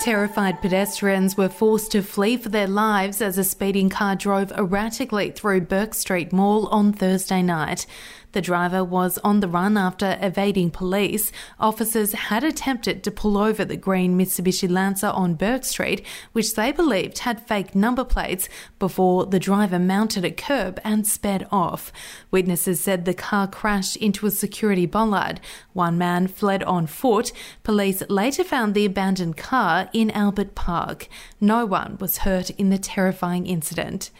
Terrified 0.00 0.62
pedestrians 0.62 1.36
were 1.36 1.50
forced 1.50 1.92
to 1.92 2.02
flee 2.02 2.38
for 2.38 2.48
their 2.48 2.66
lives 2.66 3.20
as 3.20 3.36
a 3.36 3.44
speeding 3.44 3.90
car 3.90 4.16
drove 4.16 4.50
erratically 4.52 5.30
through 5.30 5.60
Bourke 5.60 5.92
Street 5.92 6.32
Mall 6.32 6.68
on 6.68 6.94
Thursday 6.94 7.42
night. 7.42 7.84
The 8.32 8.40
driver 8.40 8.84
was 8.84 9.18
on 9.18 9.40
the 9.40 9.48
run 9.48 9.76
after 9.76 10.16
evading 10.20 10.70
police. 10.70 11.32
Officers 11.58 12.12
had 12.12 12.44
attempted 12.44 13.02
to 13.02 13.10
pull 13.10 13.36
over 13.36 13.64
the 13.64 13.76
green 13.76 14.16
Mitsubishi 14.16 14.70
Lancer 14.70 15.08
on 15.08 15.34
Bourke 15.34 15.64
Street, 15.64 16.06
which 16.32 16.54
they 16.54 16.70
believed 16.70 17.18
had 17.20 17.46
fake 17.46 17.74
number 17.74 18.04
plates, 18.04 18.48
before 18.78 19.26
the 19.26 19.40
driver 19.40 19.80
mounted 19.80 20.24
a 20.24 20.30
curb 20.30 20.80
and 20.84 21.06
sped 21.06 21.46
off. 21.50 21.92
Witnesses 22.30 22.80
said 22.80 23.04
the 23.04 23.14
car 23.14 23.48
crashed 23.48 23.96
into 23.96 24.26
a 24.26 24.30
security 24.30 24.86
bollard. 24.86 25.40
One 25.72 25.98
man 25.98 26.28
fled 26.28 26.62
on 26.62 26.86
foot. 26.86 27.32
Police 27.64 28.02
later 28.08 28.44
found 28.44 28.74
the 28.74 28.86
abandoned 28.86 29.36
car 29.36 29.89
in 29.92 30.10
Albert 30.10 30.54
Park. 30.54 31.08
No 31.40 31.66
one 31.66 31.98
was 32.00 32.18
hurt 32.18 32.50
in 32.50 32.70
the 32.70 32.78
terrifying 32.78 33.46
incident. 33.46 34.10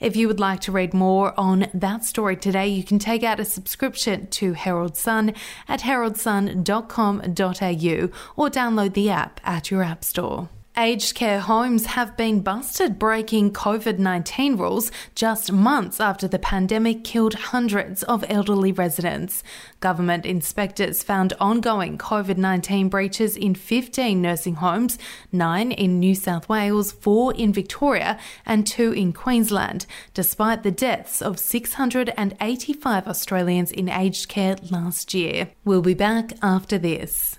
If 0.00 0.16
you 0.16 0.28
would 0.28 0.40
like 0.40 0.60
to 0.60 0.72
read 0.72 0.92
more 0.92 1.38
on 1.38 1.68
that 1.72 2.04
story 2.04 2.36
today, 2.36 2.68
you 2.68 2.84
can 2.84 2.98
take 2.98 3.22
out 3.22 3.40
a 3.40 3.44
subscription 3.44 4.26
to 4.28 4.52
Herald 4.52 4.96
Sun 4.96 5.34
at 5.68 5.80
heraldsun.com.au 5.80 8.08
or 8.36 8.50
download 8.50 8.94
the 8.94 9.10
app 9.10 9.40
at 9.44 9.70
your 9.70 9.82
app 9.82 10.04
store. 10.04 10.48
Aged 10.76 11.14
care 11.14 11.38
homes 11.38 11.86
have 11.86 12.16
been 12.16 12.40
busted 12.40 12.98
breaking 12.98 13.52
COVID 13.52 14.00
19 14.00 14.56
rules 14.56 14.90
just 15.14 15.52
months 15.52 16.00
after 16.00 16.26
the 16.26 16.40
pandemic 16.40 17.04
killed 17.04 17.34
hundreds 17.34 18.02
of 18.02 18.24
elderly 18.28 18.72
residents. 18.72 19.44
Government 19.78 20.26
inspectors 20.26 21.04
found 21.04 21.32
ongoing 21.38 21.96
COVID 21.96 22.38
19 22.38 22.88
breaches 22.88 23.36
in 23.36 23.54
15 23.54 24.20
nursing 24.20 24.56
homes, 24.56 24.98
nine 25.30 25.70
in 25.70 26.00
New 26.00 26.16
South 26.16 26.48
Wales, 26.48 26.90
four 26.90 27.32
in 27.34 27.52
Victoria, 27.52 28.18
and 28.44 28.66
two 28.66 28.90
in 28.90 29.12
Queensland, 29.12 29.86
despite 30.12 30.64
the 30.64 30.72
deaths 30.72 31.22
of 31.22 31.38
685 31.38 33.06
Australians 33.06 33.70
in 33.70 33.88
aged 33.88 34.28
care 34.28 34.56
last 34.72 35.14
year. 35.14 35.50
We'll 35.64 35.82
be 35.82 35.94
back 35.94 36.32
after 36.42 36.78
this. 36.78 37.38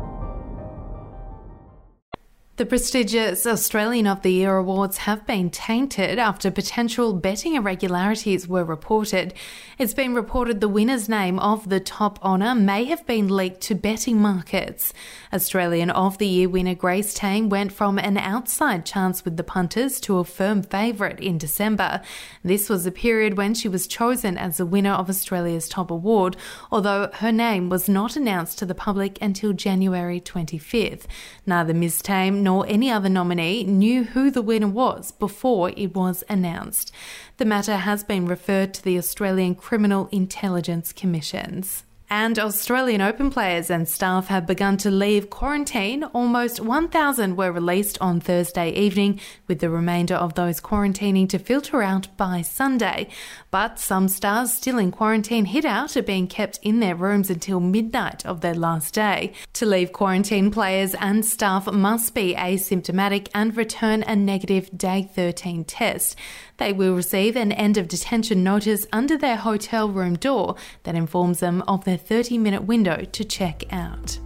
The 2.61 2.67
prestigious 2.67 3.47
Australian 3.47 4.05
of 4.05 4.21
the 4.21 4.31
Year 4.31 4.55
awards 4.55 4.97
have 4.97 5.25
been 5.25 5.49
tainted 5.49 6.19
after 6.19 6.51
potential 6.51 7.11
betting 7.11 7.55
irregularities 7.55 8.47
were 8.47 8.63
reported. 8.63 9.33
It's 9.79 9.95
been 9.95 10.13
reported 10.13 10.61
the 10.61 10.67
winner's 10.67 11.09
name 11.09 11.39
of 11.39 11.69
the 11.69 11.79
top 11.79 12.23
honour 12.23 12.53
may 12.53 12.83
have 12.83 13.03
been 13.07 13.29
leaked 13.29 13.61
to 13.61 13.73
betting 13.73 14.21
markets. 14.21 14.93
Australian 15.33 15.89
of 15.89 16.19
the 16.19 16.27
Year 16.27 16.49
winner 16.49 16.75
Grace 16.75 17.15
Tame 17.15 17.49
went 17.49 17.71
from 17.71 17.97
an 17.97 18.15
outside 18.17 18.85
chance 18.85 19.25
with 19.25 19.37
the 19.37 19.43
punters 19.43 19.99
to 20.01 20.19
a 20.19 20.23
firm 20.23 20.61
favourite 20.61 21.19
in 21.19 21.39
December. 21.39 21.99
This 22.43 22.69
was 22.69 22.85
a 22.85 22.91
period 22.91 23.37
when 23.37 23.55
she 23.55 23.69
was 23.69 23.87
chosen 23.87 24.37
as 24.37 24.57
the 24.57 24.67
winner 24.67 24.93
of 24.93 25.09
Australia's 25.09 25.67
top 25.67 25.89
award, 25.89 26.37
although 26.71 27.09
her 27.13 27.31
name 27.31 27.69
was 27.69 27.89
not 27.89 28.15
announced 28.15 28.59
to 28.59 28.67
the 28.67 28.75
public 28.75 29.19
until 29.19 29.51
January 29.51 30.21
25th. 30.21 31.05
Neither 31.47 31.73
Ms. 31.73 32.03
Tame 32.03 32.43
nor 32.43 32.50
any 32.59 32.91
other 32.91 33.09
nominee 33.09 33.63
knew 33.63 34.03
who 34.03 34.29
the 34.29 34.41
winner 34.41 34.67
was 34.67 35.11
before 35.11 35.69
it 35.69 35.95
was 35.95 36.23
announced. 36.27 36.91
The 37.37 37.45
matter 37.45 37.77
has 37.77 38.03
been 38.03 38.27
referred 38.27 38.73
to 38.73 38.83
the 38.83 38.97
Australian 38.97 39.55
Criminal 39.55 40.09
Intelligence 40.11 40.91
Commissions. 40.91 41.85
And 42.13 42.37
Australian 42.37 42.99
Open 42.99 43.29
players 43.29 43.69
and 43.69 43.87
staff 43.87 44.27
have 44.27 44.45
begun 44.45 44.75
to 44.79 44.91
leave 44.91 45.29
quarantine. 45.29 46.03
Almost 46.03 46.59
1,000 46.59 47.37
were 47.37 47.53
released 47.53 47.97
on 48.01 48.19
Thursday 48.19 48.69
evening, 48.71 49.21
with 49.47 49.59
the 49.59 49.69
remainder 49.69 50.15
of 50.15 50.33
those 50.33 50.59
quarantining 50.59 51.29
to 51.29 51.39
filter 51.39 51.81
out 51.81 52.09
by 52.17 52.41
Sunday. 52.41 53.07
But 53.49 53.79
some 53.79 54.09
stars 54.09 54.53
still 54.53 54.77
in 54.77 54.91
quarantine 54.91 55.45
hid 55.45 55.65
out 55.65 55.95
are 55.95 56.03
being 56.03 56.27
kept 56.27 56.59
in 56.61 56.81
their 56.81 56.95
rooms 56.95 57.29
until 57.29 57.61
midnight 57.61 58.25
of 58.25 58.41
their 58.41 58.55
last 58.55 58.93
day. 58.93 59.31
To 59.53 59.65
leave 59.65 59.93
quarantine, 59.93 60.51
players 60.51 60.93
and 60.95 61.25
staff 61.25 61.71
must 61.71 62.13
be 62.13 62.35
asymptomatic 62.35 63.29
and 63.33 63.55
return 63.55 64.03
a 64.03 64.17
negative 64.17 64.69
day 64.77 65.09
13 65.15 65.63
test. 65.63 66.17
They 66.57 66.73
will 66.73 66.93
receive 66.93 67.37
an 67.37 67.53
end 67.53 67.77
of 67.77 67.87
detention 67.87 68.43
notice 68.43 68.85
under 68.91 69.17
their 69.17 69.37
hotel 69.37 69.89
room 69.89 70.15
door 70.15 70.57
that 70.83 70.93
informs 70.93 71.39
them 71.39 71.63
of 71.69 71.85
their 71.85 72.00
30 72.01 72.37
minute 72.37 72.63
window 72.63 73.05
to 73.11 73.23
check 73.23 73.63
out. 73.71 74.19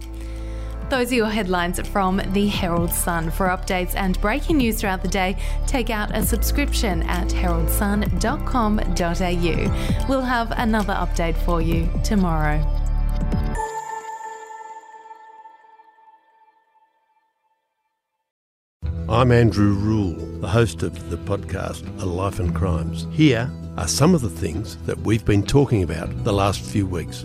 Those 0.88 1.10
are 1.10 1.16
your 1.16 1.28
headlines 1.28 1.80
from 1.88 2.22
the 2.32 2.46
Herald 2.46 2.92
Sun. 2.92 3.32
For 3.32 3.48
updates 3.48 3.96
and 3.96 4.20
breaking 4.20 4.58
news 4.58 4.80
throughout 4.80 5.02
the 5.02 5.08
day, 5.08 5.36
take 5.66 5.90
out 5.90 6.16
a 6.16 6.24
subscription 6.24 7.02
at 7.04 7.28
heraldsun.com.au. 7.28 10.06
We'll 10.08 10.20
have 10.20 10.52
another 10.56 10.94
update 10.94 11.36
for 11.44 11.60
you 11.60 11.90
tomorrow. 12.04 12.64
I'm 19.08 19.32
Andrew 19.32 19.72
Rule, 19.72 20.14
the 20.40 20.48
host 20.48 20.82
of 20.82 21.10
the 21.10 21.16
podcast 21.16 21.84
A 22.00 22.04
Life 22.04 22.38
and 22.38 22.54
Crimes. 22.54 23.06
Here 23.10 23.50
are 23.76 23.88
some 23.88 24.14
of 24.14 24.20
the 24.20 24.30
things 24.30 24.76
that 24.86 24.98
we've 24.98 25.24
been 25.24 25.44
talking 25.44 25.82
about 25.82 26.24
the 26.24 26.32
last 26.32 26.60
few 26.60 26.86
weeks. 26.86 27.24